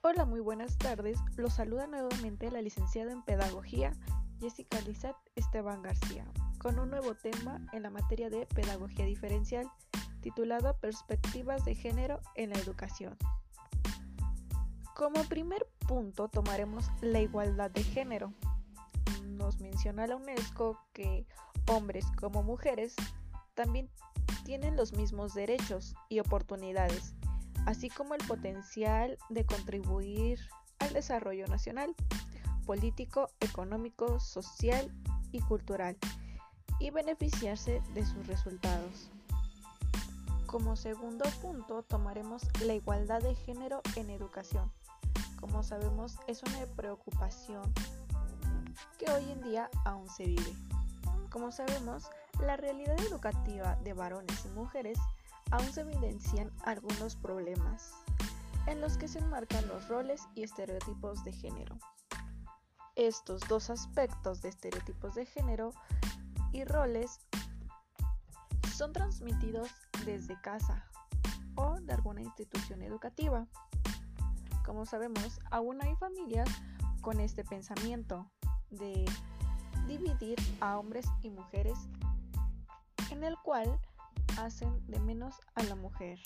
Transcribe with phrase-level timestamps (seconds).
[0.00, 1.18] Hola, muy buenas tardes.
[1.36, 3.92] Los saluda nuevamente la licenciada en Pedagogía
[4.38, 6.24] Jessica Lizat Esteban García,
[6.58, 9.68] con un nuevo tema en la materia de Pedagogía Diferencial,
[10.20, 13.16] titulado Perspectivas de Género en la Educación.
[14.94, 18.32] Como primer punto tomaremos la igualdad de género.
[19.24, 21.26] Nos menciona la UNESCO que
[21.66, 22.94] hombres como mujeres
[23.54, 23.90] también
[24.44, 27.16] tienen los mismos derechos y oportunidades
[27.66, 30.40] así como el potencial de contribuir
[30.78, 31.94] al desarrollo nacional,
[32.66, 34.90] político, económico, social
[35.32, 35.96] y cultural,
[36.80, 39.10] y beneficiarse de sus resultados.
[40.46, 44.72] Como segundo punto tomaremos la igualdad de género en educación.
[45.38, 47.72] Como sabemos es una preocupación
[48.98, 50.54] que hoy en día aún se vive.
[51.30, 52.04] Como sabemos,
[52.40, 54.98] la realidad educativa de varones y mujeres
[55.50, 57.92] aún se evidencian algunos problemas
[58.66, 61.78] en los que se enmarcan los roles y estereotipos de género.
[62.96, 65.72] Estos dos aspectos de estereotipos de género
[66.52, 67.20] y roles
[68.74, 69.70] son transmitidos
[70.04, 70.84] desde casa
[71.54, 73.46] o de alguna institución educativa.
[74.64, 76.48] Como sabemos, aún hay familias
[77.00, 78.30] con este pensamiento
[78.70, 79.04] de
[79.86, 81.78] dividir a hombres y mujeres
[83.10, 83.80] en el cual
[84.44, 86.18] hacen de menos a la mujer.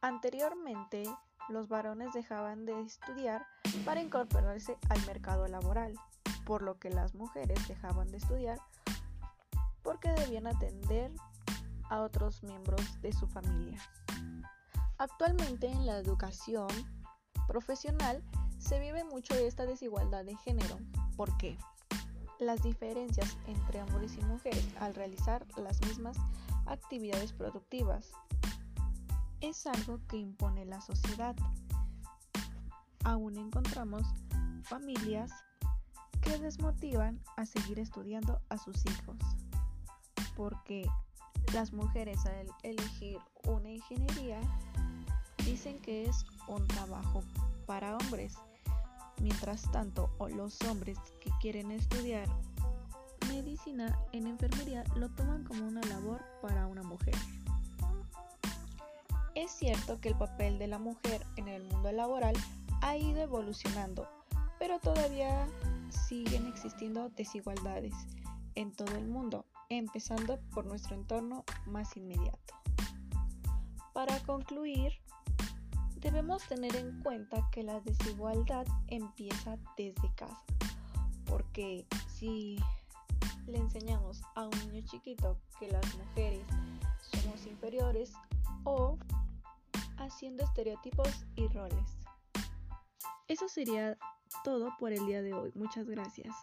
[0.00, 1.04] Anteriormente,
[1.48, 3.46] los varones dejaban de estudiar
[3.84, 5.94] para incorporarse al mercado laboral,
[6.44, 8.58] por lo que las mujeres dejaban de estudiar
[9.82, 11.12] porque debían atender
[11.90, 13.78] a otros miembros de su familia.
[14.98, 16.68] Actualmente en la educación
[17.46, 18.22] profesional
[18.58, 20.78] se vive mucho esta desigualdad de género.
[21.16, 21.58] ¿Por qué?
[22.38, 26.16] Las diferencias entre hombres y mujeres al realizar las mismas
[26.66, 28.10] actividades productivas.
[29.40, 31.34] Es algo que impone la sociedad.
[33.04, 34.06] Aún encontramos
[34.62, 35.32] familias
[36.20, 39.16] que desmotivan a seguir estudiando a sus hijos,
[40.36, 40.88] porque
[41.52, 43.18] las mujeres al elegir
[43.48, 44.40] una ingeniería
[45.44, 47.22] dicen que es un trabajo
[47.66, 48.34] para hombres,
[49.20, 52.28] mientras tanto los hombres que quieren estudiar
[53.66, 57.14] en enfermería lo toman como una labor para una mujer.
[59.34, 62.34] Es cierto que el papel de la mujer en el mundo laboral
[62.82, 64.08] ha ido evolucionando,
[64.58, 65.46] pero todavía
[65.90, 67.94] siguen existiendo desigualdades
[68.56, 72.54] en todo el mundo, empezando por nuestro entorno más inmediato.
[73.94, 74.92] Para concluir,
[75.96, 80.42] debemos tener en cuenta que la desigualdad empieza desde casa,
[81.26, 82.58] porque si
[83.46, 86.46] le enseñamos a un niño chiquito que las mujeres
[87.00, 88.12] somos inferiores
[88.64, 88.98] o
[89.98, 91.98] haciendo estereotipos y roles.
[93.28, 93.98] Eso sería
[94.44, 95.52] todo por el día de hoy.
[95.54, 96.34] Muchas gracias.